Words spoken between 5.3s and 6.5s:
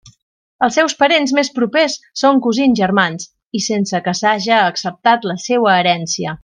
la seua herència.